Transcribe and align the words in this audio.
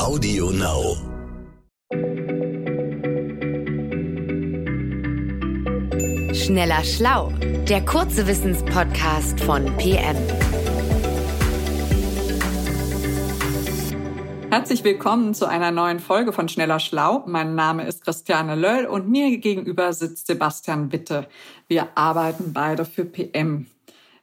Audio 0.00 0.50
Now. 0.50 0.96
Schneller 6.32 6.82
Schlau, 6.84 7.30
der 7.68 7.84
kurze 7.84 8.26
Wissenspodcast 8.26 9.40
von 9.40 9.66
PM. 9.76 10.16
Herzlich 14.50 14.82
willkommen 14.84 15.34
zu 15.34 15.44
einer 15.44 15.70
neuen 15.70 16.00
Folge 16.00 16.32
von 16.32 16.48
Schneller 16.48 16.80
Schlau. 16.80 17.22
Mein 17.26 17.54
Name 17.54 17.86
ist 17.86 18.02
Christiane 18.02 18.54
Löll 18.54 18.86
und 18.86 19.10
mir 19.10 19.36
gegenüber 19.36 19.92
sitzt 19.92 20.28
Sebastian 20.28 20.92
Witte. 20.92 21.28
Wir 21.68 21.88
arbeiten 21.94 22.54
beide 22.54 22.86
für 22.86 23.04
PM. 23.04 23.66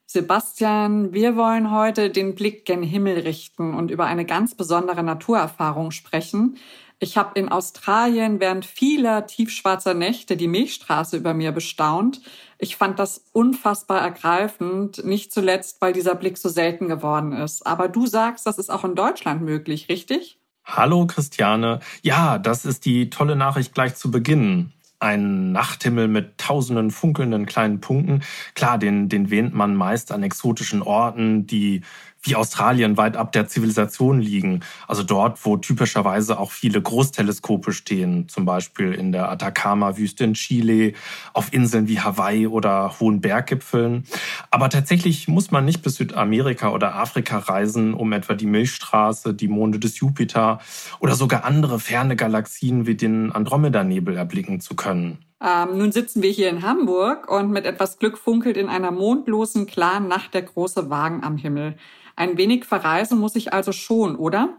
Sebastian, 0.09 1.11
wir 1.11 1.35
wollen 1.35 1.69
heute 1.69 2.09
den 2.09 2.33
Blick 2.33 2.63
gen 2.63 2.81
Himmel 2.81 3.19
richten 3.19 3.73
und 3.73 3.91
über 3.91 4.05
eine 4.05 4.23
ganz 4.23 4.55
besondere 4.55 5.03
Naturerfahrung 5.03 5.91
sprechen. 5.91 6.55
Ich 6.98 7.17
habe 7.17 7.38
in 7.38 7.49
Australien 7.49 8.39
während 8.39 8.65
vieler 8.65 9.27
tiefschwarzer 9.27 9.93
Nächte 9.93 10.38
die 10.38 10.48
Milchstraße 10.48 11.17
über 11.17 11.34
mir 11.34 11.51
bestaunt. 11.51 12.21
Ich 12.57 12.77
fand 12.77 12.99
das 12.99 13.25
unfassbar 13.34 13.99
ergreifend, 13.99 15.03
nicht 15.03 15.34
zuletzt, 15.34 15.81
weil 15.81 15.91
dieser 15.91 16.15
Blick 16.15 16.37
so 16.37 16.48
selten 16.48 16.87
geworden 16.87 17.34
ist. 17.34 17.67
Aber 17.67 17.89
du 17.89 18.07
sagst, 18.07 18.48
das 18.48 18.59
ist 18.59 18.70
auch 18.70 18.85
in 18.85 18.95
Deutschland 18.95 19.41
möglich, 19.41 19.89
richtig? 19.89 20.39
Hallo 20.63 21.05
Christiane. 21.05 21.81
Ja, 22.01 22.37
das 22.37 22.63
ist 22.63 22.85
die 22.85 23.09
tolle 23.09 23.35
Nachricht 23.35 23.73
gleich 23.73 23.95
zu 23.95 24.09
Beginn 24.09 24.71
ein 24.99 25.51
Nachthimmel 25.51 26.07
mit 26.07 26.37
tausenden 26.47 26.91
funkelnden 26.91 27.45
kleinen 27.45 27.81
Punkten. 27.81 28.21
Klar, 28.55 28.77
den, 28.77 29.09
den 29.09 29.29
wähnt 29.29 29.53
man 29.53 29.75
meist 29.75 30.13
an 30.13 30.23
exotischen 30.23 30.81
Orten, 30.81 31.45
die 31.45 31.81
wie 32.21 32.35
Australien 32.35 32.97
weit 32.97 33.15
ab 33.15 33.31
der 33.31 33.47
Zivilisation 33.47 34.20
liegen. 34.20 34.61
Also 34.87 35.03
dort, 35.03 35.45
wo 35.45 35.57
typischerweise 35.57 36.39
auch 36.39 36.51
viele 36.51 36.81
Großteleskope 36.81 37.71
stehen, 37.71 38.27
zum 38.27 38.45
Beispiel 38.45 38.93
in 38.93 39.12
der 39.12 39.29
Atacama-Wüste 39.29 40.23
in 40.23 40.34
Chile, 40.34 40.93
auf 41.34 41.54
Inseln 41.54 41.87
wie 41.87 41.99
Hawaii 41.99 42.48
oder 42.48 42.99
hohen 42.99 43.21
Berggipfeln. 43.21 44.05
Aber 44.51 44.70
tatsächlich 44.70 45.27
muss 45.27 45.51
man 45.51 45.65
nicht 45.65 45.84
bis 45.84 45.95
Südamerika 45.95 46.70
oder 46.71 46.95
Afrika 46.95 47.37
reisen, 47.37 47.93
um 47.93 48.11
etwa 48.13 48.34
die 48.34 48.48
Milchstraße, 48.48 49.34
die 49.34 49.48
Monde 49.48 49.79
des 49.79 49.99
Jupiter 49.99 50.59
oder 50.99 51.15
sogar 51.15 51.45
andere 51.45 51.79
ferne 51.79 52.15
Galaxien 52.15 52.87
wie 52.87 52.95
den 52.95 53.32
Andromeda-Nebel 53.32 54.17
erblicken 54.17 54.59
zu 54.59 54.76
können. 54.76 55.20
Ähm, 55.40 55.77
nun 55.77 55.91
sitzen 55.91 56.24
wir 56.24 56.32
hier 56.32 56.49
in 56.49 56.63
Hamburg 56.63 57.30
und 57.30 57.52
mit 57.52 57.66
etwas 57.66 57.99
Glück 57.99 58.18
funkelt 58.18 58.57
in 58.57 58.70
einer 58.70 58.91
mondlosen, 58.91 59.68
klaren 59.68 60.07
Nacht 60.07 60.34
der 60.34 60.41
große 60.41 60.90
Wagen 60.90 61.24
am 61.24 61.38
Himmel. 61.38 61.77
Ein 62.16 62.38
wenig 62.38 62.66
verreisen 62.66 63.20
muss 63.20 63.35
ich 63.35 63.54
also 63.54 63.71
schon, 63.71 64.16
oder? 64.16 64.57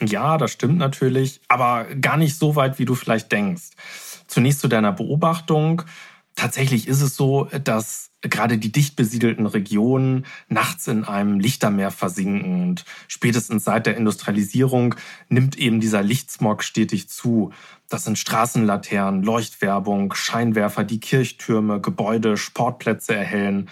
Ja, 0.00 0.38
das 0.38 0.52
stimmt 0.52 0.78
natürlich, 0.78 1.40
aber 1.48 1.84
gar 2.00 2.16
nicht 2.16 2.36
so 2.38 2.56
weit, 2.56 2.78
wie 2.78 2.84
du 2.84 2.94
vielleicht 2.94 3.30
denkst. 3.30 3.70
Zunächst 4.26 4.60
zu 4.60 4.68
deiner 4.68 4.92
Beobachtung. 4.92 5.82
Tatsächlich 6.36 6.88
ist 6.88 7.00
es 7.00 7.14
so, 7.14 7.48
dass 7.62 8.10
gerade 8.20 8.58
die 8.58 8.72
dicht 8.72 8.96
besiedelten 8.96 9.46
Regionen 9.46 10.26
nachts 10.48 10.88
in 10.88 11.04
einem 11.04 11.38
Lichtermeer 11.38 11.92
versinken 11.92 12.62
und 12.62 12.84
spätestens 13.06 13.64
seit 13.64 13.86
der 13.86 13.96
Industrialisierung 13.96 14.96
nimmt 15.28 15.56
eben 15.56 15.80
dieser 15.80 16.02
Lichtsmog 16.02 16.64
stetig 16.64 17.08
zu. 17.08 17.52
Das 17.88 18.04
sind 18.04 18.18
Straßenlaternen, 18.18 19.22
Leuchtwerbung, 19.22 20.12
Scheinwerfer, 20.14 20.82
die 20.82 21.00
Kirchtürme, 21.00 21.80
Gebäude, 21.80 22.36
Sportplätze 22.36 23.14
erhellen 23.14 23.70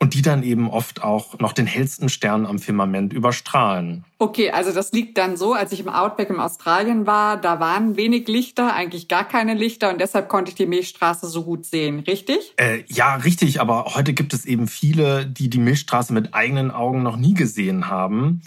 und 0.00 0.14
die 0.14 0.22
dann 0.22 0.42
eben 0.42 0.70
oft 0.70 1.02
auch 1.02 1.38
noch 1.38 1.52
den 1.52 1.66
hellsten 1.66 2.08
Stern 2.08 2.46
am 2.46 2.58
Firmament 2.58 3.12
überstrahlen. 3.12 4.04
Okay, 4.18 4.50
also 4.50 4.72
das 4.72 4.92
liegt 4.92 5.18
dann 5.18 5.36
so, 5.36 5.54
als 5.54 5.72
ich 5.72 5.80
im 5.80 5.88
Outback 5.88 6.30
in 6.30 6.38
Australien 6.40 7.06
war, 7.06 7.36
da 7.36 7.60
waren 7.60 7.96
wenig 7.96 8.28
Lichter, 8.28 8.74
eigentlich 8.74 9.08
gar 9.08 9.26
keine 9.26 9.54
Lichter 9.54 9.90
und 9.90 10.00
deshalb 10.00 10.28
konnte 10.28 10.50
ich 10.50 10.54
die 10.54 10.66
Milchstraße 10.66 11.26
so 11.26 11.44
gut 11.44 11.66
sehen, 11.66 12.00
richtig? 12.00 12.54
Äh, 12.56 12.84
ja, 12.86 13.16
richtig, 13.16 13.60
aber 13.60 13.94
heute 13.94 14.12
gibt 14.12 14.34
es 14.34 14.44
eben 14.44 14.68
viele, 14.68 15.26
die 15.26 15.50
die 15.50 15.58
Milchstraße 15.58 16.12
mit 16.12 16.34
eigenen 16.34 16.70
Augen 16.70 17.02
noch 17.02 17.16
nie 17.16 17.34
gesehen 17.34 17.88
haben. 17.88 18.42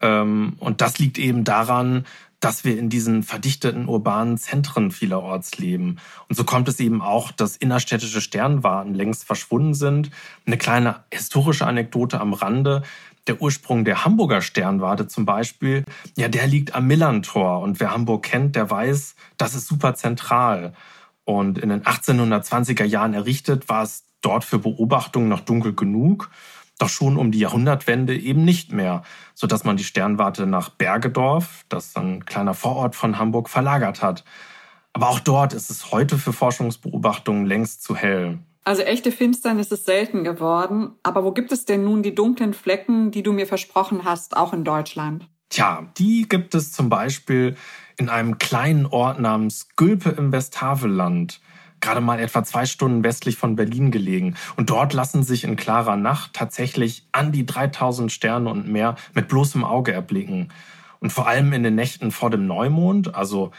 Ähm, 0.00 0.56
und 0.58 0.80
das 0.80 0.98
liegt 0.98 1.18
eben 1.18 1.44
daran, 1.44 2.04
dass 2.40 2.64
wir 2.64 2.78
in 2.78 2.88
diesen 2.88 3.22
verdichteten 3.22 3.88
urbanen 3.88 4.38
Zentren 4.38 4.90
vielerorts 4.90 5.58
leben. 5.58 5.96
Und 6.28 6.36
so 6.36 6.44
kommt 6.44 6.68
es 6.68 6.80
eben 6.80 7.02
auch, 7.02 7.32
dass 7.32 7.56
innerstädtische 7.56 8.20
Sternwarten 8.20 8.94
längst 8.94 9.24
verschwunden 9.24 9.74
sind. 9.74 10.10
Eine 10.46 10.58
kleine 10.58 11.04
historische 11.12 11.66
Anekdote 11.66 12.20
am 12.20 12.34
Rande. 12.34 12.82
Der 13.26 13.40
Ursprung 13.42 13.84
der 13.84 14.04
Hamburger 14.04 14.40
Sternwarte 14.40 15.08
zum 15.08 15.24
Beispiel, 15.24 15.84
ja, 16.16 16.28
der 16.28 16.46
liegt 16.46 16.74
am 16.74 16.86
Millantor. 16.86 17.60
Und 17.60 17.80
wer 17.80 17.90
Hamburg 17.92 18.24
kennt, 18.24 18.54
der 18.54 18.70
weiß, 18.70 19.16
das 19.36 19.54
ist 19.54 19.66
super 19.66 19.94
zentral. 19.94 20.74
Und 21.24 21.58
in 21.58 21.70
den 21.70 21.82
1820er 21.82 22.84
Jahren 22.84 23.14
errichtet, 23.14 23.68
war 23.68 23.82
es 23.82 24.04
dort 24.20 24.44
für 24.44 24.58
Beobachtungen 24.58 25.28
noch 25.28 25.40
dunkel 25.40 25.74
genug 25.74 26.30
doch 26.78 26.88
schon 26.88 27.16
um 27.16 27.32
die 27.32 27.38
Jahrhundertwende 27.38 28.16
eben 28.16 28.44
nicht 28.44 28.72
mehr, 28.72 29.02
so 29.34 29.46
dass 29.46 29.64
man 29.64 29.76
die 29.76 29.84
Sternwarte 29.84 30.46
nach 30.46 30.68
Bergedorf, 30.68 31.64
das 31.68 31.96
ein 31.96 32.24
kleiner 32.24 32.54
Vorort 32.54 32.94
von 32.94 33.18
Hamburg, 33.18 33.48
verlagert 33.48 34.02
hat. 34.02 34.24
Aber 34.92 35.08
auch 35.08 35.20
dort 35.20 35.52
ist 35.52 35.70
es 35.70 35.92
heute 35.92 36.18
für 36.18 36.32
Forschungsbeobachtungen 36.32 37.46
längst 37.46 37.82
zu 37.82 37.96
hell. 37.96 38.38
Also 38.64 38.82
echte 38.82 39.12
Finsternis 39.12 39.70
ist 39.70 39.86
selten 39.86 40.24
geworden. 40.24 40.92
Aber 41.02 41.22
wo 41.22 41.32
gibt 41.32 41.52
es 41.52 41.66
denn 41.66 41.84
nun 41.84 42.02
die 42.02 42.14
dunklen 42.14 42.52
Flecken, 42.52 43.10
die 43.10 43.22
du 43.22 43.32
mir 43.32 43.46
versprochen 43.46 44.04
hast, 44.04 44.36
auch 44.36 44.52
in 44.52 44.64
Deutschland? 44.64 45.28
Tja, 45.50 45.86
die 45.96 46.28
gibt 46.28 46.54
es 46.54 46.72
zum 46.72 46.88
Beispiel 46.88 47.56
in 47.96 48.08
einem 48.08 48.38
kleinen 48.38 48.86
Ort 48.86 49.20
namens 49.20 49.68
Gülpe 49.76 50.10
im 50.10 50.32
Westhaveland 50.32 51.40
gerade 51.86 52.00
mal 52.00 52.18
etwa 52.18 52.42
zwei 52.42 52.66
Stunden 52.66 53.04
westlich 53.04 53.36
von 53.36 53.54
Berlin 53.54 53.92
gelegen. 53.92 54.34
Und 54.56 54.70
dort 54.70 54.92
lassen 54.92 55.22
sich 55.22 55.44
in 55.44 55.54
klarer 55.54 55.96
Nacht 55.96 56.32
tatsächlich 56.32 57.06
an 57.12 57.30
die 57.30 57.46
3000 57.46 58.10
Sterne 58.10 58.50
und 58.50 58.66
mehr 58.66 58.96
mit 59.14 59.28
bloßem 59.28 59.64
Auge 59.64 59.92
erblicken. 59.92 60.48
Und 60.98 61.12
vor 61.12 61.28
allem 61.28 61.52
in 61.52 61.62
den 61.62 61.76
Nächten 61.76 62.10
vor 62.10 62.30
dem 62.30 62.48
Neumond, 62.48 63.14
also 63.14 63.52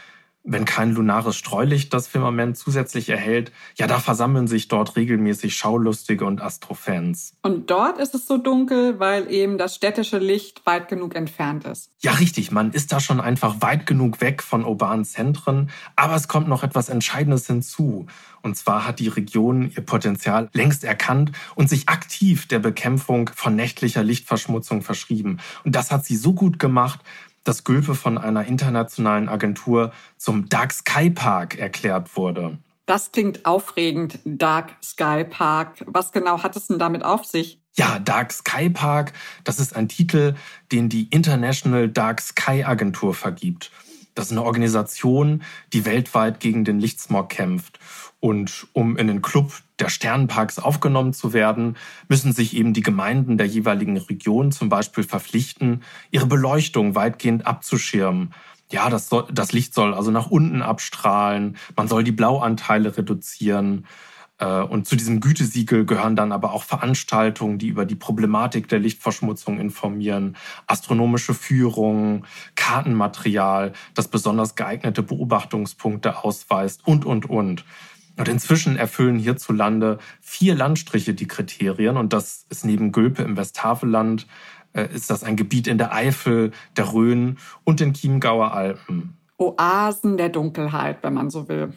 wenn 0.44 0.64
kein 0.64 0.92
lunares 0.92 1.36
Streulicht 1.36 1.92
das 1.92 2.08
Firmament 2.08 2.56
zusätzlich 2.56 3.08
erhält, 3.08 3.52
ja, 3.76 3.86
da 3.86 3.98
versammeln 3.98 4.46
sich 4.46 4.68
dort 4.68 4.96
regelmäßig 4.96 5.54
Schaulustige 5.54 6.24
und 6.24 6.40
Astrofans. 6.40 7.34
Und 7.42 7.70
dort 7.70 7.98
ist 7.98 8.14
es 8.14 8.26
so 8.26 8.38
dunkel, 8.38 8.98
weil 8.98 9.30
eben 9.30 9.58
das 9.58 9.74
städtische 9.74 10.18
Licht 10.18 10.64
weit 10.64 10.88
genug 10.88 11.14
entfernt 11.14 11.64
ist. 11.64 11.90
Ja, 12.00 12.12
richtig. 12.12 12.50
Man 12.50 12.72
ist 12.72 12.92
da 12.92 13.00
schon 13.00 13.20
einfach 13.20 13.56
weit 13.60 13.86
genug 13.86 14.20
weg 14.20 14.42
von 14.42 14.64
urbanen 14.64 15.04
Zentren. 15.04 15.70
Aber 15.96 16.14
es 16.14 16.28
kommt 16.28 16.48
noch 16.48 16.62
etwas 16.62 16.88
Entscheidendes 16.88 17.46
hinzu. 17.46 18.06
Und 18.42 18.56
zwar 18.56 18.86
hat 18.86 19.00
die 19.00 19.08
Region 19.08 19.70
ihr 19.74 19.84
Potenzial 19.84 20.48
längst 20.52 20.84
erkannt 20.84 21.32
und 21.56 21.68
sich 21.68 21.88
aktiv 21.88 22.46
der 22.46 22.60
Bekämpfung 22.60 23.30
von 23.34 23.56
nächtlicher 23.56 24.04
Lichtverschmutzung 24.04 24.82
verschrieben. 24.82 25.38
Und 25.64 25.74
das 25.74 25.90
hat 25.90 26.04
sie 26.04 26.16
so 26.16 26.32
gut 26.32 26.58
gemacht, 26.58 27.00
dass 27.44 27.64
Gülpe 27.64 27.94
von 27.94 28.18
einer 28.18 28.44
internationalen 28.44 29.28
Agentur 29.28 29.92
zum 30.16 30.48
Dark 30.48 30.72
Sky 30.72 31.10
Park 31.10 31.58
erklärt 31.58 32.16
wurde. 32.16 32.58
Das 32.86 33.12
klingt 33.12 33.44
aufregend, 33.44 34.18
Dark 34.24 34.76
Sky 34.82 35.22
Park. 35.22 35.84
Was 35.86 36.10
genau 36.10 36.42
hat 36.42 36.56
es 36.56 36.68
denn 36.68 36.78
damit 36.78 37.04
auf 37.04 37.24
sich? 37.24 37.60
Ja, 37.74 37.98
Dark 37.98 38.32
Sky 38.32 38.70
Park, 38.70 39.12
das 39.44 39.60
ist 39.60 39.76
ein 39.76 39.88
Titel, 39.88 40.34
den 40.72 40.88
die 40.88 41.04
International 41.10 41.88
Dark 41.88 42.20
Sky 42.20 42.64
Agentur 42.64 43.14
vergibt. 43.14 43.70
Das 44.18 44.26
ist 44.26 44.32
eine 44.32 44.42
Organisation, 44.42 45.44
die 45.72 45.84
weltweit 45.84 46.40
gegen 46.40 46.64
den 46.64 46.80
Lichtsmog 46.80 47.28
kämpft. 47.28 47.78
Und 48.18 48.66
um 48.72 48.96
in 48.96 49.06
den 49.06 49.22
Club 49.22 49.52
der 49.78 49.90
Sternenparks 49.90 50.58
aufgenommen 50.58 51.12
zu 51.12 51.32
werden, 51.32 51.76
müssen 52.08 52.32
sich 52.32 52.56
eben 52.56 52.72
die 52.72 52.80
Gemeinden 52.80 53.38
der 53.38 53.46
jeweiligen 53.46 53.96
Region 53.96 54.50
zum 54.50 54.68
Beispiel 54.68 55.04
verpflichten, 55.04 55.84
ihre 56.10 56.26
Beleuchtung 56.26 56.96
weitgehend 56.96 57.46
abzuschirmen. 57.46 58.34
Ja, 58.72 58.90
das, 58.90 59.08
soll, 59.08 59.28
das 59.32 59.52
Licht 59.52 59.72
soll 59.72 59.94
also 59.94 60.10
nach 60.10 60.32
unten 60.32 60.62
abstrahlen, 60.62 61.56
man 61.76 61.86
soll 61.86 62.02
die 62.02 62.10
Blauanteile 62.10 62.96
reduzieren. 62.96 63.86
Äh, 64.38 64.62
und 64.62 64.86
zu 64.86 64.96
diesem 64.96 65.20
Gütesiegel 65.20 65.84
gehören 65.84 66.16
dann 66.16 66.32
aber 66.32 66.52
auch 66.52 66.62
Veranstaltungen, 66.62 67.58
die 67.58 67.68
über 67.68 67.84
die 67.84 67.96
Problematik 67.96 68.68
der 68.68 68.78
Lichtverschmutzung 68.78 69.58
informieren, 69.58 70.36
astronomische 70.66 71.34
Führungen, 71.34 72.24
Kartenmaterial, 72.54 73.72
das 73.94 74.08
besonders 74.08 74.54
geeignete 74.54 75.02
Beobachtungspunkte 75.02 76.24
ausweist 76.24 76.86
und, 76.86 77.04
und, 77.04 77.28
und. 77.28 77.64
Und 78.16 78.28
inzwischen 78.28 78.76
erfüllen 78.76 79.16
hierzulande 79.16 79.98
vier 80.20 80.56
Landstriche 80.56 81.14
die 81.14 81.28
Kriterien. 81.28 81.96
Und 81.96 82.12
das 82.12 82.46
ist 82.48 82.64
neben 82.64 82.90
Gülpe 82.90 83.22
im 83.22 83.36
Westhaveland, 83.36 84.26
äh, 84.72 84.92
ist 84.92 85.10
das 85.10 85.22
ein 85.22 85.36
Gebiet 85.36 85.68
in 85.68 85.78
der 85.78 85.92
Eifel, 85.92 86.50
der 86.76 86.92
Rhön 86.92 87.38
und 87.62 87.78
den 87.78 87.94
Chiemgauer 87.94 88.52
Alpen. 88.52 89.16
Oasen 89.36 90.16
der 90.16 90.30
Dunkelheit, 90.30 90.98
wenn 91.02 91.14
man 91.14 91.30
so 91.30 91.48
will. 91.48 91.74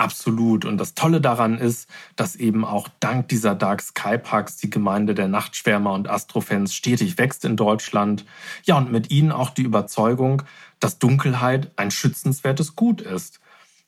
Absolut. 0.00 0.64
Und 0.64 0.78
das 0.78 0.94
Tolle 0.94 1.20
daran 1.20 1.58
ist, 1.58 1.86
dass 2.16 2.34
eben 2.34 2.64
auch 2.64 2.88
dank 3.00 3.28
dieser 3.28 3.54
Dark 3.54 3.82
Sky 3.82 4.16
Parks 4.16 4.56
die 4.56 4.70
Gemeinde 4.70 5.14
der 5.14 5.28
Nachtschwärmer 5.28 5.92
und 5.92 6.08
Astrofans 6.08 6.72
stetig 6.72 7.18
wächst 7.18 7.44
in 7.44 7.54
Deutschland. 7.54 8.24
Ja, 8.64 8.78
und 8.78 8.90
mit 8.90 9.10
ihnen 9.10 9.30
auch 9.30 9.50
die 9.50 9.62
Überzeugung, 9.62 10.42
dass 10.78 10.98
Dunkelheit 10.98 11.70
ein 11.76 11.90
schützenswertes 11.90 12.76
Gut 12.76 13.02
ist. 13.02 13.40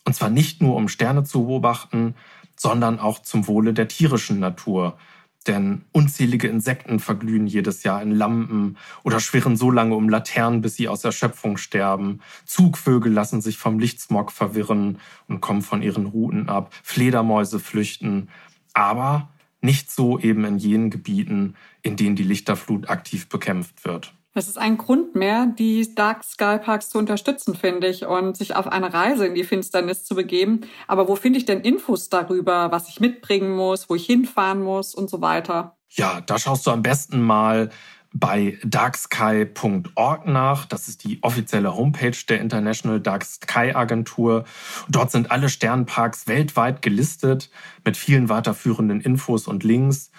Und 0.05 0.15
zwar 0.15 0.29
nicht 0.29 0.61
nur, 0.61 0.77
um 0.77 0.89
Sterne 0.89 1.25
zu 1.25 1.47
beobachten, 1.47 2.15
sondern 2.57 3.01
auch 3.01 3.21
zum 3.21 3.47
Wohle 3.47 3.73
der 3.73 3.89
tierischen 3.89 4.39
Natur. 4.39 4.99
Denn 5.45 5.83
unzählige 5.93 6.49
Insekten 6.49 7.01
verglühen 7.01 7.47
jedes 7.47 7.83
Jahr 7.83 8.03
in 8.03 8.13
Lampen 8.13 8.77
oder 9.03 9.21
schwirren 9.21 9.57
so 9.57 9.71
lange 9.71 9.95
um 9.95 10.09
Laternen, 10.09 10.61
bis 10.61 10.77
sie 10.77 10.89
aus 10.89 11.05
Erschöpfung 11.05 11.57
sterben. 11.57 12.21
Zugvögel 12.45 13.13
lassen 13.13 13.41
sich 13.41 13.59
vom 13.59 13.79
Lichtsmog 13.79 14.31
verwirren 14.33 14.99
und 15.29 15.41
kommen 15.41 15.63
von 15.63 15.83
ihren 15.83 16.07
Routen 16.07 16.49
ab. 16.49 16.73
Fledermäuse 16.83 17.59
flüchten. 17.59 18.29
Aber 18.75 19.31
nicht 19.61 19.91
so 19.91 20.19
eben 20.19 20.45
in 20.45 20.59
jenen 20.59 20.91
Gebieten, 20.91 21.55
in 21.83 21.97
denen 21.97 22.17
die 22.17 22.25
Lichterflut 22.25 22.89
aktiv 22.89 23.29
bekämpft 23.29 23.85
wird. 23.85 24.15
Das 24.35 24.49
ist 24.49 24.57
ein 24.57 24.79
Grund 24.79 25.15
mehr, 25.15 25.47
die 25.47 25.95
Dark 25.95 26.25
Sky 26.25 26.59
Parks 26.59 26.89
zu 26.89 26.99
unterstützen, 26.99 27.55
finde 27.55 27.89
ich, 27.89 28.07
und 28.07 28.37
sich 28.37 28.57
auf 28.57 28.67
eine 28.67 28.95
Reise 28.95 29.27
in 29.27 29.35
die 29.35 29.45
Finsternis 29.45 30.05
zu 30.05 30.15
begeben. 30.15 30.63
Aber 30.87 31.07
wo 31.07 31.17
finde 31.17 31.39
ich 31.39 31.45
denn 31.45 31.61
Infos 31.61 32.09
darüber, 32.09 32.73
was 32.73 32.89
ich 32.89 32.99
mitbringen 32.99 33.55
muss, 33.55 33.91
wo 33.91 33.95
ich 33.95 34.07
hinfahren 34.07 34.63
muss 34.63 34.95
und 34.95 35.11
so 35.11 35.21
weiter? 35.21 35.77
Ja, 35.91 36.23
da 36.23 36.39
schaust 36.39 36.67
du 36.67 36.71
am 36.71 36.83
besten 36.83 37.21
mal 37.21 37.69
bei 38.15 38.59
darksky.org 38.65 40.27
nach. 40.27 40.65
Das 40.65 40.89
ist 40.89 41.05
die 41.05 41.23
offizielle 41.23 41.77
Homepage 41.77 42.17
der 42.29 42.41
International 42.41 43.01
Dark 43.01 43.25
Sky 43.25 43.73
Agentur. 43.75 44.45
Dort 44.89 45.11
sind 45.11 45.31
alle 45.31 45.51
Sternparks 45.51 46.27
weltweit 46.27 46.81
gelistet 46.81 47.51
mit 47.85 47.97
vielen 47.97 48.29
weiterführenden 48.29 49.01
Infos 49.01 49.47
und 49.47 49.65
Links. 49.65 50.11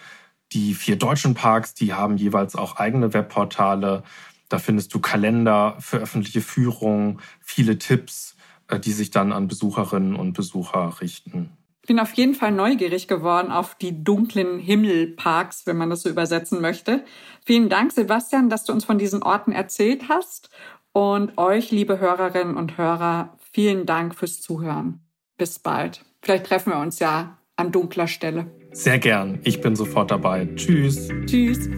Die 0.53 0.75
vier 0.75 0.97
deutschen 0.97 1.33
Parks, 1.33 1.73
die 1.73 1.94
haben 1.94 2.17
jeweils 2.17 2.55
auch 2.55 2.77
eigene 2.77 3.13
Webportale. 3.13 4.03
Da 4.50 4.59
findest 4.59 4.94
du 4.94 5.00
Kalender 5.00 5.75
für 5.79 5.97
öffentliche 5.97 6.41
Führungen, 6.41 7.19
viele 7.41 7.79
Tipps, 7.79 8.35
äh, 8.67 8.79
die 8.79 8.91
sich 8.91 9.09
dann 9.09 9.31
an 9.31 9.47
Besucherinnen 9.47 10.15
und 10.15 10.33
Besucher 10.33 11.01
richten. 11.01 11.50
Ich 11.81 11.88
bin 11.88 12.00
auf 12.00 12.13
jeden 12.13 12.35
Fall 12.35 12.51
neugierig 12.51 13.07
geworden 13.07 13.51
auf 13.51 13.75
die 13.75 14.03
dunklen 14.03 14.59
Himmelparks, 14.59 15.65
wenn 15.65 15.75
man 15.75 15.89
das 15.89 16.03
so 16.03 16.09
übersetzen 16.09 16.61
möchte. 16.61 17.03
Vielen 17.44 17.67
Dank, 17.67 17.91
Sebastian, 17.91 18.49
dass 18.49 18.63
du 18.63 18.73
uns 18.73 18.85
von 18.85 18.99
diesen 18.99 19.23
Orten 19.23 19.51
erzählt 19.51 20.07
hast. 20.07 20.49
Und 20.94 21.38
euch, 21.38 21.71
liebe 21.71 21.99
Hörerinnen 21.99 22.56
und 22.56 22.77
Hörer, 22.77 23.35
vielen 23.51 23.85
Dank 23.85 24.15
fürs 24.15 24.39
Zuhören. 24.39 25.01
Bis 25.38 25.57
bald. 25.57 26.06
Vielleicht 26.21 26.45
treffen 26.45 26.71
wir 26.71 26.79
uns 26.79 26.99
ja 26.99 27.38
an 27.56 27.71
dunkler 27.71 28.07
Stelle. 28.07 28.51
Sehr 28.73 28.97
gern. 28.97 29.39
Ich 29.43 29.61
bin 29.61 29.75
sofort 29.75 30.09
dabei. 30.09 30.47
Tschüss. 30.55 31.07
Tschüss. 31.27 31.69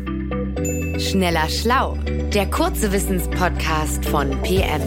Schneller 0.97 1.49
Schlau, 1.49 1.97
der 2.33 2.49
kurze 2.49 2.91
Wissenspodcast 2.93 4.05
von 4.05 4.31
PM. 4.43 4.81